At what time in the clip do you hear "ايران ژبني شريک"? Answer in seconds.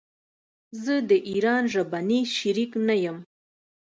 1.29-2.71